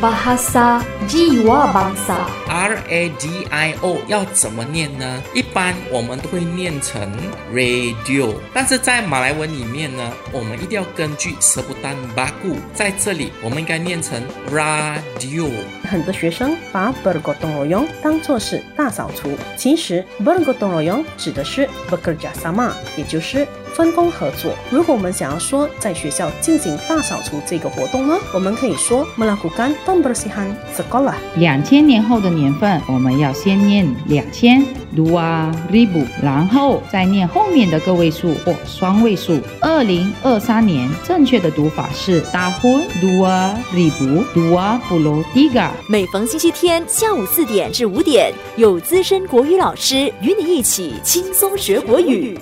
[0.00, 2.16] bahasa jiwa bangsa.
[2.48, 5.22] R A D I O 要怎么念呢？
[5.34, 7.10] 一般我们都会念成
[7.52, 15.50] radio，但是在马来文里面呢，我们一定要根据 sebutan baku，在这里我们应该念成 radio。
[15.88, 23.46] 很多学生把 bergotong royong 当作是大扫除，其实 bergotong royong 指的是 bekerja sama，也就是
[23.76, 24.52] 分工合作。
[24.70, 31.14] 如果我们想要说在学校进行大扫除这个活动呢，我们可以说 melakukan pembersihan sekolah。
[31.36, 34.64] 两千年后的年份，我们要先念两千
[34.96, 39.38] dua ribu，然后再念后面的个位数或双位数。
[39.60, 45.68] 二零二三年正确的读法是 tahun dua ribu dua puluh tiga。
[45.88, 52.38] 每逢星期天下午四点至五点，有资深国语老师与你一起轻松学国语。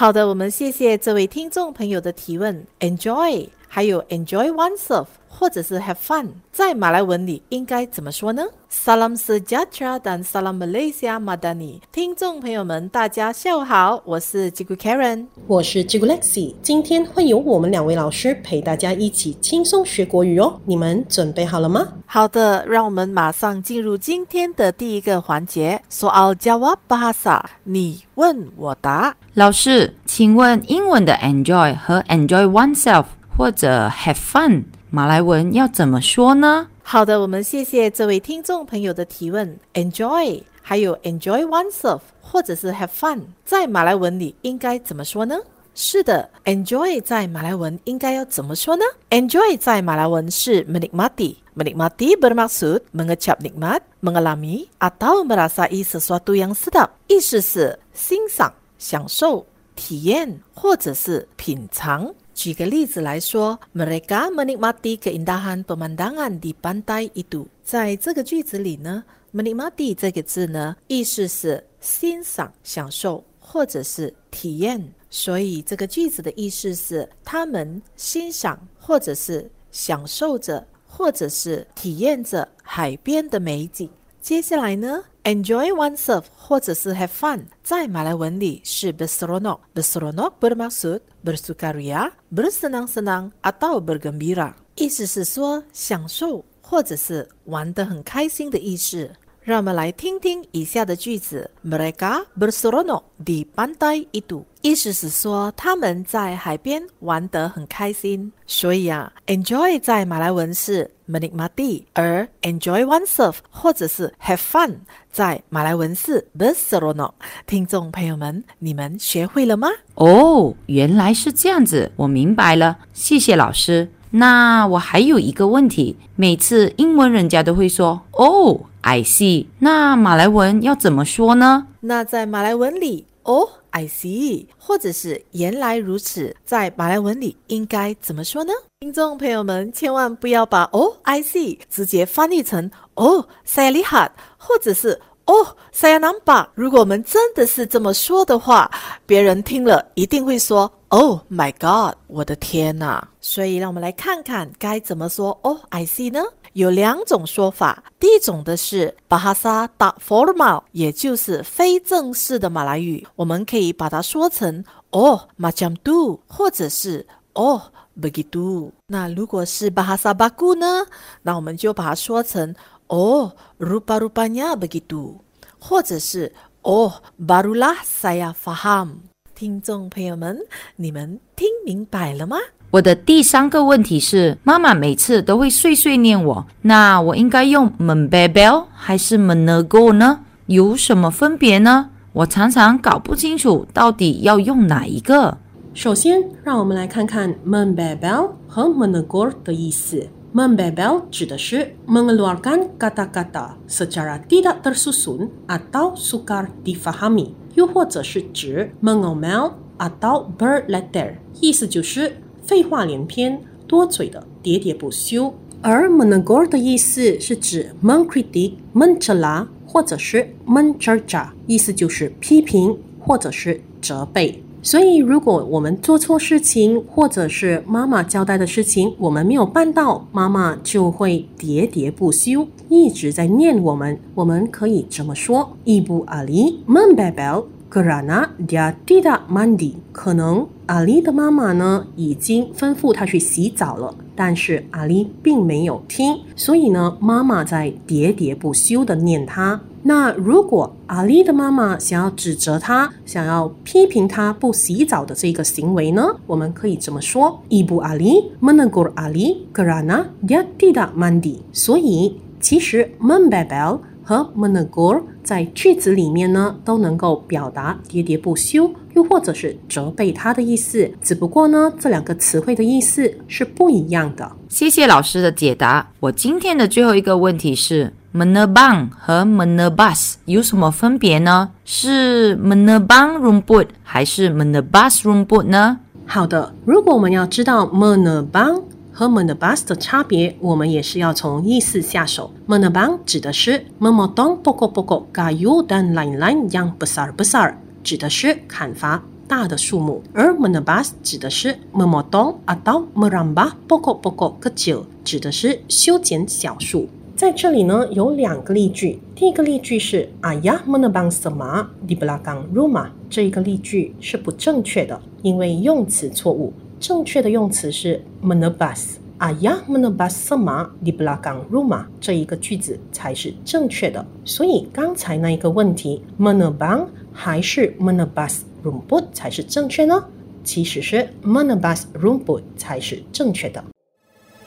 [0.00, 5.04] 好的，我们谢谢这位听众朋友的提问，enjoy，还有 enjoy oneself，
[5.40, 21.88] 或者是 have fun，在马来文里应该怎么说呢？Salam sejahtera dan salam Malaysia Madani，听众朋友们，大家下午好，我是 Jigu Karen，我是 Jigu Lexi，今天会有我们两位老师陪大家一起轻松学国语哦，你们准备好了吗？
[22.04, 29.16] 好的，让我们马上进入今天的第一个环节，Soal jawab bahasa，你问我答。
[29.32, 33.06] 老师，请问英文的 enjoy 和 enjoy oneself
[33.40, 36.68] 或者 have fun，马来文要怎么说呢？
[36.82, 45.38] 好的，我们谢谢这位听众朋友的提问，enjoy 还有 enjoy oneself 或者是 have fun，在马来文里应该怎么说呢？
[45.74, 51.36] 是的，enjoy 在马来文应该要怎么说呢？enjoy 在马来文是 menikmati。
[51.56, 62.14] Menikmati bermaksud mengecap nikmat, mengalami atau merasai sesuatu yang sedap，意思是欣赏、享受、体验或者是品尝。
[62.34, 67.46] 举个例子来说，Mereka menikmati keindahan pemandangan di pantai itu。
[67.62, 69.04] 在这个句子里呢
[69.34, 74.92] ，menikmati 这个字呢，意思是欣赏、享受或者是体验。
[75.10, 83.90] 所以这个句子的意思是，他们欣赏或者是享受着，或者是体验着海边的美景。
[84.20, 89.60] 接下来呢，enjoy oneself 或者是 have fun，在马来文里是 berseronok。
[89.74, 99.10] berseronok bermaksud bersukaria, bersenang-senang atau bergembira，意思是说享受或者是玩得很开心的意思。
[99.42, 104.44] 让我们来听听以下的句子：Mereka berseronok di pantai itu。
[104.60, 108.30] 意思是说他们在海边玩得很开心。
[108.46, 114.76] 所以啊，enjoy 在马来文是 menikmati，而 enjoy oneself 或者是 have fun
[115.10, 117.12] 在马来文是 berseronok。
[117.46, 119.68] 听众朋友们，你们学会了吗？
[119.94, 123.88] 哦，原来是这样子，我明白了，谢谢老师。
[124.10, 129.46] 那我还有一个问题，每次英文人家都会说哦，I see。
[129.60, 131.68] 那马来文要怎么说呢？
[131.80, 138.52] 那在马来文里，哦，I see，或者是原来如此，在马来文里应该怎么说呢？
[138.80, 146.48] 听众朋友们，千万不要把哦，I see 直接翻译成哦，silly hat” 或者是哦，saya nampak。
[146.56, 148.68] 如果我们真的是这么说的话，
[149.06, 150.70] 别人听了一定会说。
[150.88, 151.94] Oh my God！
[152.08, 153.00] 我的天呐！
[153.20, 155.38] 所以让我们来看看该怎么说。
[155.42, 156.20] Oh, I see 呢？
[156.54, 157.84] 有两种说法。
[158.00, 167.60] 第一种的是 bahasa tak formal，也就是非正式的马来语，我们可以把它说成 Oh macam tu，或者是 Oh
[168.00, 168.72] begitu。
[168.88, 170.84] 那如果是 bahasa baku 呢？
[171.22, 172.52] 那我们就把它说成
[172.90, 173.30] Oh
[173.60, 175.18] rupa-rupanya begitu，
[175.60, 179.02] 或者是 Oh barulah saya faham。
[179.32, 180.40] 听众朋友们，
[180.74, 182.36] 你们听明白了吗？
[182.72, 190.24] 我的第三个问题是，妈妈每次都会碎碎念我，那我应该用 membebel 还是 menego 呢？
[190.46, 191.90] 有什么分别呢？
[192.12, 195.38] 我常常搞不清楚到底要用哪一个。
[195.74, 200.08] 首先，让我们来看看 membebel 和 menego 的意思。
[200.34, 207.34] Membebel 指的是 mengeluarkan kata-kata secara tidak tersusun atau sukar difahami。
[207.54, 215.34] 又或者是指 mengomel atau berletter，意思就是废话连篇、多嘴的、喋喋不休。
[215.60, 224.42] 而 menegur 的意思是指 mengkritik、mencela 或者是 mencerca，意思就是批评或者是责备。
[224.62, 233.98] 所以，如果我们做错事情，或者是妈妈交代的事情我们没有办到，妈妈就会喋喋不休，一直在念我们。
[234.14, 239.74] 我们可以这么说：Ibu Ali membebel kerana dia tidak mandi。
[239.92, 249.60] 可能阿丽的妈妈呢已经吩咐她去洗澡了，但是阿丽并没有听，所以呢，妈妈在喋喋不休的念他。
[249.82, 261.38] 那如果阿丽的妈妈想要指责他，想要批评他不洗澡的这个行为呢，我们可以这么说：Ibu Ali menegur Ali kerana dia tidak mandi。
[261.52, 270.90] 所以其实 membebel 和 menegur 在句子里面呢，都能够表达喋喋不休，又或者是责备他的意思。
[271.00, 274.30] 只不过呢，这两个词汇的意思是不一样的。
[274.48, 275.90] 谢谢老师的解答。
[276.00, 281.50] 我今天的最后一个问题是：menebang 和 menebas 有什么分别呢？
[281.64, 285.78] 是 menebang rumput 还是 menebas rumput 呢？
[286.06, 288.62] 好的，如果我们要知道 menebang
[288.92, 292.32] 和 menebas 的差别，我们也是要从意思下手。
[292.48, 297.54] menebang 指的是 memotong pokok-pokok kayu dan lain-lain yang besar-besar，
[297.84, 306.88] 指的是砍伐大的树木，而 menebas 指的是 memotong atau merambah pokok-pokok kecil，指的是修剪小树。
[307.20, 308.98] 在这里呢，有两个例句。
[309.14, 316.50] 第一个例句是 Ayah menebang sema di belakang rumah，这一个例句是不正确的，因为用词错误。
[316.78, 318.94] 正确的用词是 menebas。
[319.18, 324.02] aya menebas sema di bulan rumah，这一个句子才是正确的。
[324.24, 330.02] 所以刚才那一个问题，menebang 还是 menebas rumput 才是正确呢？
[330.42, 333.62] 其实是 menebas rumput 才是正确的。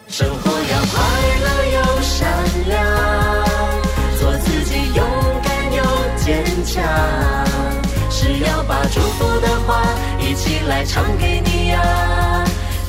[0.07, 1.03] 生活要快
[1.39, 1.62] 乐
[2.73, 2.81] 又善良，
[4.19, 5.05] 做自己勇
[5.43, 5.83] 敢又
[6.17, 6.83] 坚强。
[8.09, 9.83] 是要把祝福的话
[10.19, 11.79] 一起来唱给你呀，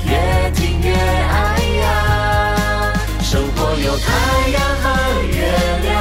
[0.07, 2.93] 越听越爱呀。
[3.21, 4.07] 生活有太
[4.51, 4.85] 阳和
[5.27, 5.37] 月
[5.83, 5.93] 亮，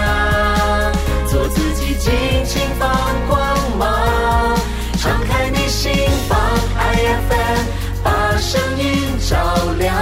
[1.27, 2.11] 做自己尽
[2.45, 2.89] 情放
[3.27, 3.39] 光
[3.77, 4.55] 芒，
[4.99, 5.91] 敞开你心
[6.29, 6.39] 房
[6.77, 7.65] ，IFM
[8.03, 8.83] 把声音
[9.29, 9.35] 照
[9.79, 9.95] 亮，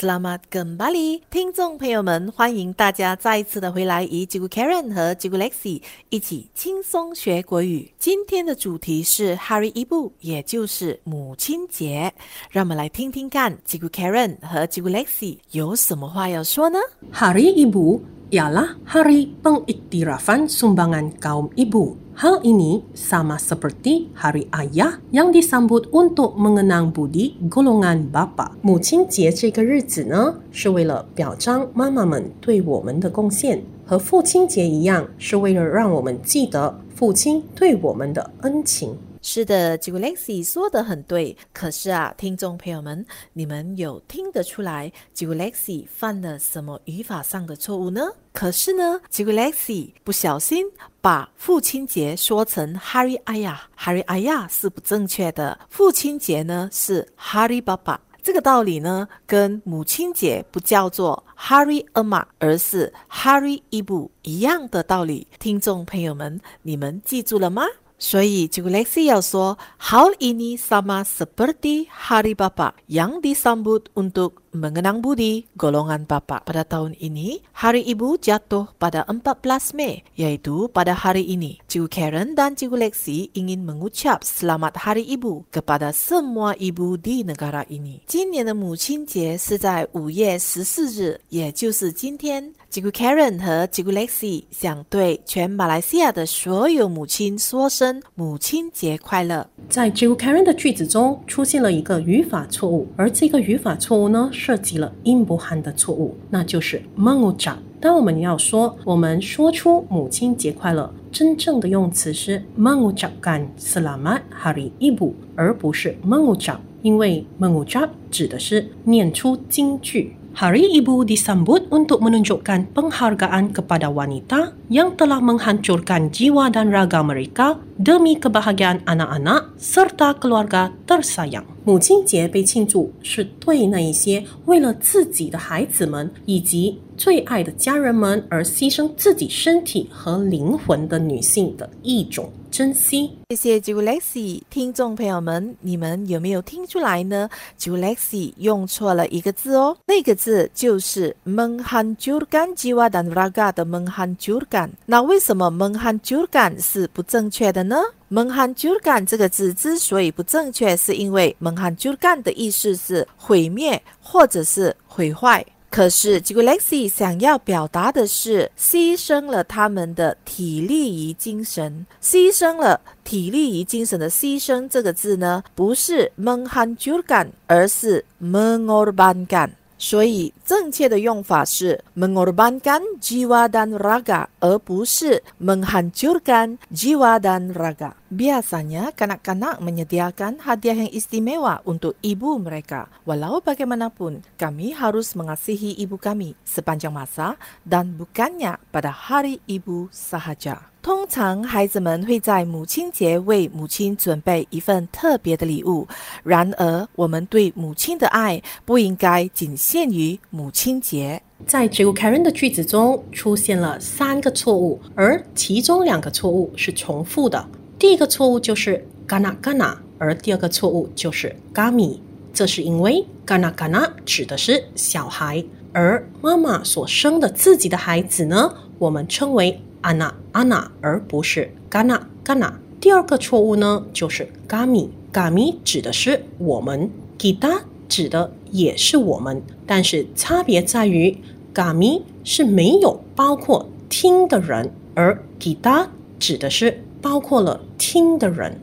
[0.00, 7.92] Selamat kembali，听众朋友们，欢迎大家再一次的回来，与 Jigu Karen 和 Jigu Lexi 一起轻松学国语。
[7.98, 12.10] 今天的主题是 Hari Ibu，也就是母亲节。
[12.50, 16.78] 让我们来听听看 Jigu Karen 和 Jigu Lexi 有什么话要说呢
[17.12, 18.00] ？Hari Ibu
[18.30, 21.98] ialah hari pengiktirafan sumbangan kaum ibu.
[22.14, 28.54] Hal ini sama seperti Hari Ayah yang disambut untuk mengenang budi golongan bapa.
[28.62, 38.94] 母亲节这个日子呢，是为了表彰妈妈们对我们的贡献，和父亲节一样，是为了让我们记得父亲对我们的恩情。
[39.22, 41.36] 是的 j i g u Lexi 说的很对。
[41.52, 48.02] 可是啊，听众朋友们，你们有听得出来 j i g u Lexi 犯了什么语法上的错误呢？
[48.32, 50.64] 可是呢 j i g u Lexi 不小心
[51.00, 57.98] 把父亲节说成 Hari Ayah，Hari Ayah 是不正确的，父亲节呢是 Hari Baba。
[58.22, 65.26] 这个道理呢，跟母亲节不叫做 Hari Emma，而是 Hari Ibu 一样的道理。
[65.38, 67.64] 听众朋友们，你们记住了吗？
[67.99, 75.03] 所以 j i g u Lexi 要说，Hal ini sama seperti Hari Bapa yang disambut untuk mengenang
[75.03, 76.39] budi golongan bapa.
[76.45, 81.59] Pada tahun ini, Hari Ibu jatuh pada 14 Mei, yaitu pada hari ini.
[81.67, 87.65] Cikgu Karen dan Cikgu Lexi ingin mengucap Selamat Hari Ibu kepada semua ibu di negara
[87.67, 88.01] ini.
[88.07, 92.53] 今年的母亲节是在五月十四日，也就是今天。
[92.71, 99.47] Cikgu Karen 和 Cikgu Lexi 想对全马来西亚的所有母亲说声母亲节快乐。
[99.69, 107.56] 在 Jill Karen 的句子中出现了一个语法错误，而这个语法错误呢， 涉及了音不汉的错误，那就是 mangujap。
[107.78, 120.16] 当我们要说我们说出母亲节快乐，真正的用词是 mangujap gan selamat hari ibu，而不是 mangujap 因为 mangujap 指的是念出金句。
[120.35, 128.19] Hari Ibu disambut untuk menunjukkan penghargaan kepada wanita yang telah menghancurkan jiwa dan raga mereka demi
[128.19, 131.55] kebahagiaan anak-anak serta keluarga tersayang.
[131.65, 143.10] 母亲节被庆祝是对那一些为了自己的孩子们以及最爱的家人们而牺牲自己身体和灵魂的女性的一种 珍惜。
[143.30, 154.70] 谢谢 j u Lexi，听众朋友们，你们有没有听出来呢 j u Lexi 用错了一个字哦，那个字就是 menghancurkan jiwa dan raga 的 menghancurkan。
[154.86, 157.76] 那为什么 menghancurkan 是不正确的呢
[158.10, 165.46] ？“menhanjurgan” 这个字之所以不正确，是因为 “menhanjurgan” 的意思是毁灭或者是毁坏。
[165.70, 179.50] 可是 g i g l e x i 想要表达的是牺牲了他们的体力与精神，牺牲了体力与精神的牺牲这个字呢，不是 menghancurkan，而是 mengorbankan。
[179.78, 187.92] 所以正确的用法是 mengorbankan jiwa dan raga，而不是 menghancurkan jiwa dan raga。
[188.10, 192.90] Biasanya kanak-kanak menyediakan hadiah yang istimewa untuk ibu mereka.
[193.06, 200.58] Walau bagaimanapun, kami harus mengasihi ibu kami sepanjang masa dan bukannya pada hari ibu sahaja.
[200.82, 205.86] 通常，孩子们会在母亲节为母亲准备一份特别的礼物。
[206.24, 211.22] 然而，我们对母亲的爱不应该仅限于母亲节。
[211.46, 217.46] 在这个 Karen 的句子中出现了三个错误，而其中两个错误是重复的。
[217.80, 221.96] 第一个错误就是 gana gana，而第二个错误就是 gami。
[222.34, 229.62] 这是因为 gana gana 指的是小孩，而妈妈所生的自己的孩子呢，我们称为。
[229.80, 232.60] 安娜，安娜，而不是嘎纳，嘎纳。
[232.78, 241.16] 第二个错误呢，就是嘎米，嘎米指的是我们，吉达指的也是我们，但是差别在于，
[241.54, 248.56] 嘎米是没有包括听的人，而吉达指的是包括了听的人。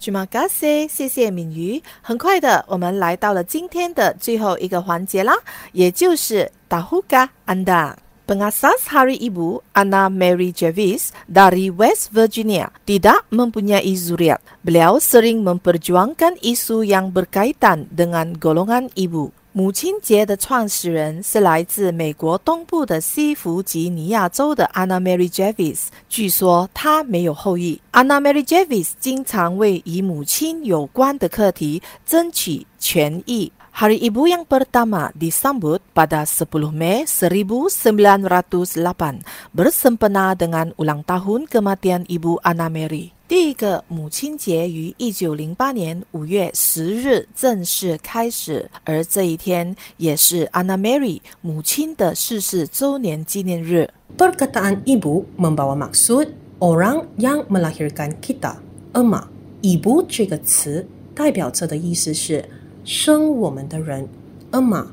[0.00, 1.82] 去马嘎塞，谢谢敏瑜。
[2.00, 5.34] 很快的，我们来到了今天的最后一个环节啦，
[5.72, 7.94] 也就是达胡嘎安达。
[8.27, 14.39] Pengasas hari ibu Anna Mary Jarvis dari West Virginia tidak mempunyai zuriat.
[14.63, 19.35] Beliau sering memperjuangkan isu yang berkaitan dengan golongan ibu.
[19.55, 25.89] 母亲节的创始人是来自美国东部的西弗吉尼亚州的 Anna Mary Jarvis。
[26.09, 27.79] 据说她没有后裔。
[27.91, 33.51] Anna Mary Jarvis 经常为与母亲有关的课题争取权益。
[33.77, 42.37] Hari Ibu yang pertama disambut pada 10 Mei 1908 bersempena dengan ulang tahun kematian Ibu
[42.45, 43.17] Anna Mary。
[43.25, 53.89] 第一个母亲节于一九零八年五月十日正式开始，而这一天也是 Anna Mary 母亲的逝世周年纪念日。
[54.15, 56.29] Perkataan ibu membawa maksud
[56.61, 58.61] orang yang melahirkan kita.
[58.93, 59.25] Emma,
[59.63, 60.85] ibu 这个词
[61.15, 62.45] 代表着的意思是
[62.84, 64.08] 生我们的人。
[64.50, 64.86] Emma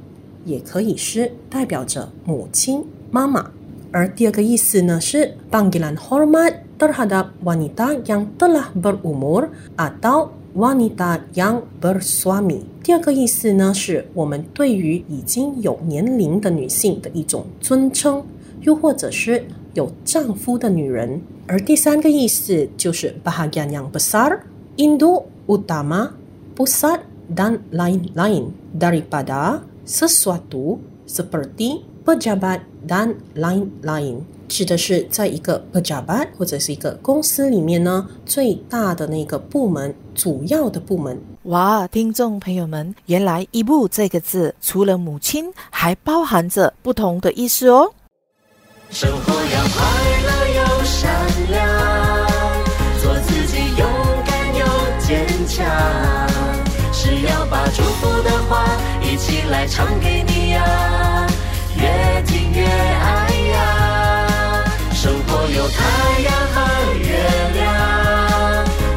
[0.43, 3.51] 也可以是代表着母亲、妈妈。
[3.91, 10.31] 而第二个意思呢是 b a n g i l a n hormat terhadap wanita yang telah berumur atau
[10.53, 12.63] wanita yang bersuami。
[12.83, 18.23] 第二个意思呢是我们对于已经有年龄的女性的一种尊称，
[18.61, 21.21] 又或者是有丈夫的女人。
[21.47, 24.39] 而第三个意思就是 bahagian yang besar,
[24.75, 26.09] indu utama,
[26.57, 26.99] pusat
[27.33, 41.19] dan lain-lain daripada sesuatu seperti pejabat dan lain-lain，指的是在一个 pejabat 或者是一个公司里面呢，最大的那个部门，主要的部门。
[41.43, 47.91] 哇，听众朋友们，原来“一部”这个字除了母亲，还包含着不同的意思哦。
[48.89, 49.85] 生活要快
[50.25, 51.09] 乐又善
[51.49, 51.63] 良，
[53.01, 53.87] 做自己勇
[54.25, 54.65] 敢又
[55.05, 55.65] 坚强，
[56.29, 56.34] 是
[57.23, 58.65] 要把祝福的话
[59.01, 61.27] 一起来唱给你呀。
[61.77, 64.63] 越听越爱呀！
[64.93, 65.77] 生活有太
[66.21, 66.57] 阳和
[66.97, 67.07] 月
[67.53, 67.63] 亮，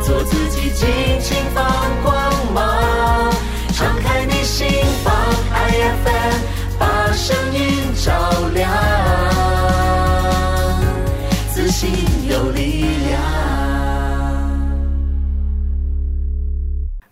[0.03, 0.87] 做自己尽
[1.21, 1.65] 情放
[2.03, 2.15] 光
[2.55, 3.33] 芒，
[3.75, 4.67] 敞开你心
[5.05, 5.13] 房
[5.53, 6.39] ，IFM
[6.79, 8.13] 把声音照
[8.55, 8.71] 亮，
[11.53, 11.91] 自信
[12.31, 13.28] 有力量。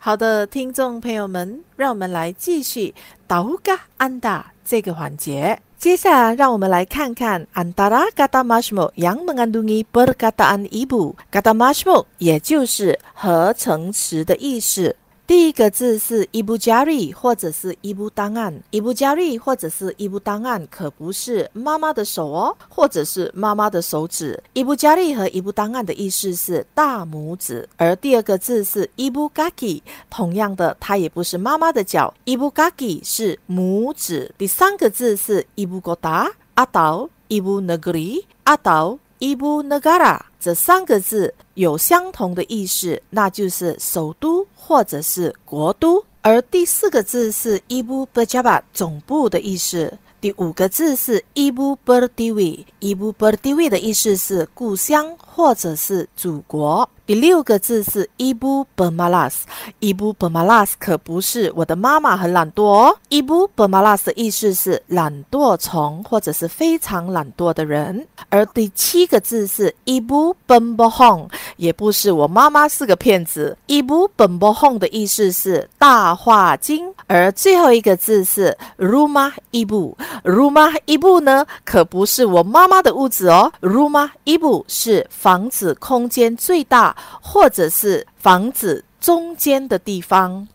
[0.06, 2.94] 好的，听众朋友们，让我们来继续
[3.26, 5.60] 导嘎安达这个环节。
[5.76, 11.16] 接下来，让我们来看看 antara kata masmo yang mengandungi perkataan ibu。
[11.32, 14.94] kata masmo 也就是合成词的意思。
[15.26, 24.40] 第一个字是 ibujari，或者是 ibu 档案，ibujari 或者是 ibu 档案，可不是妈妈的手哦，或者是妈妈的手指。
[24.54, 34.32] ibujari 和 ibu 档案的意思是大拇指，而第二个字是 ibu gaki，同样的，它也不是妈妈的脚，ibu gaki 是拇指。
[34.38, 40.20] 第三个字是 ibu goda，阿岛，ibu negeri，阿岛，ibu negara。
[40.46, 46.00] 这三个字有相同的意思，那就是首都或者是国都。
[46.22, 49.92] 而第四个字是 ibu pejabat，总部的意思。
[50.20, 56.88] 第五个字是 ibu berdiri，ibu berdiri 的意思是故乡或者是祖国。
[57.06, 62.96] 第六个字是 ibu bermalas，ibu bermalas 可不是我的妈妈很懒惰哦。
[63.10, 68.04] ibu bermalas 的意思是懒惰虫或者是非常懒惰的人。
[68.28, 73.56] 而第七个字是 ibu berbohong，也不是我妈妈是个骗子。
[73.68, 76.92] ibu berbohong 的意思是大话精。
[77.06, 83.52] 而最后一个字是 rumah ibu，rumah ibu 呢可不是我妈妈的屋子哦。
[83.60, 86.95] rumah ibu 是房子空间最大。
[87.20, 90.48] 或者是房子中间的地方。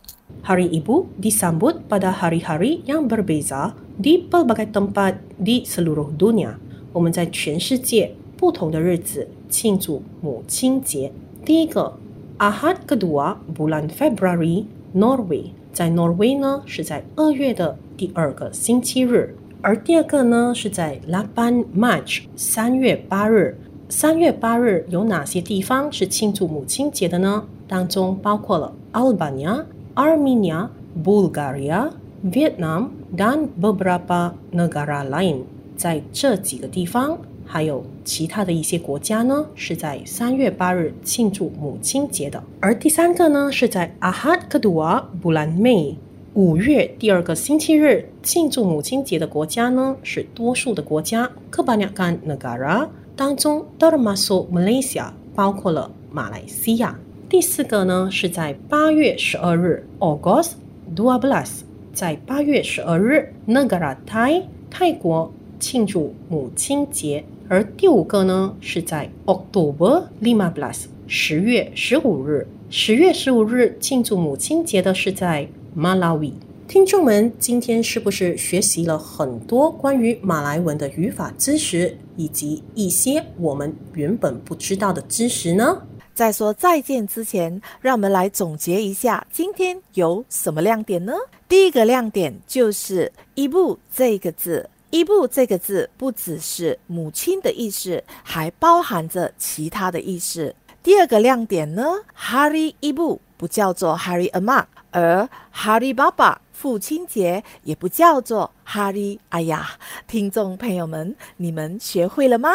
[0.44, 6.56] Hari Ibu disambut pada hari-hari yang berbeza di pelbagai tempat di seluruh dunia。
[6.92, 11.12] 我们在全世界不同的日子庆祝母亲节。
[11.44, 11.98] 第一个
[12.38, 23.58] ，Ahad kedua bulan Februari Norway，在 Norway 呢是在二月的第二个星期日，而第二个呢是在 Lapan March 三月八日。
[23.94, 27.44] 三月八日有哪些地方是庆祝母亲节的呢？
[27.68, 30.70] 当中包括了 Albania、Armenia、
[31.04, 31.90] Bulgaria、
[32.24, 35.42] Vietnam dan beberapa negara lain。
[35.76, 42.42] 在这几个地方，还有其他的一些国家呢，是在三月八日庆祝母亲节的。
[42.60, 45.96] 而第三个呢，是在 Ahad kedua bulan Mei
[46.32, 52.88] 五月第二个星期日庆祝母亲节的国家呢，是多数的国家 kebanyakan negara。
[53.22, 56.98] 当中，Doramasu Malaysia 包括了马来西亚。
[57.28, 60.54] 第四个呢是在八月十二日 August
[60.96, 61.60] dua belas，
[61.94, 67.22] 在八月十二日 Negara Thai 泰国庆祝母亲节。
[67.48, 75.46] 而第五个呢是在 October lima belas 十月十五日，十月十五日庆祝母亲节的是在
[75.78, 76.32] Malawi。
[76.72, 85.82] 听众们，今天是不是学习了很多关于马来文的语法知识，以及一些我们原本不知道的知识呢？
[86.14, 91.12] 在说再见之前，让我们来总结一下今天有什么亮点呢？
[91.46, 100.54] 第一个亮点就是“一步”这个字，“一步”这个字不只是母亲的意思，还包含着其他的意思。
[100.82, 101.84] 第二个亮点呢
[102.18, 109.18] ，“Hari Ibu” 不叫做 “Hari Ama”，而 “Hari Baba” 父亲节也不叫做 “Hari”。
[109.30, 109.70] 哎呀，
[110.06, 112.50] 听众朋友们，你们学会了吗？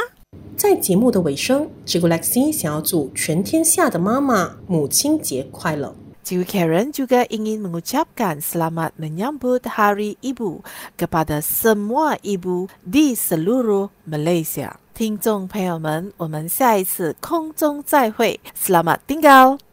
[0.56, 5.93] 在节目的尾声 j i g u Lexi 想要祝全天下的妈妈母亲节快乐。
[6.23, 10.63] Jiwi Karen juga ingin mengucapkan selamat menyambut Hari Ibu
[10.95, 14.80] kepada semua ibu di seluruh Malaysia。
[14.93, 19.66] 听众朋友们，我们下一次空中再会，Selamat tinggal。